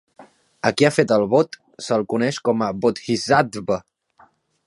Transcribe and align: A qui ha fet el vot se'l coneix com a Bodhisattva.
A 0.69 0.69
qui 0.79 0.87
ha 0.87 0.91
fet 0.95 1.13
el 1.17 1.25
vot 1.33 1.57
se'l 1.89 2.07
coneix 2.15 2.41
com 2.49 2.65
a 2.69 2.73
Bodhisattva. 2.87 3.81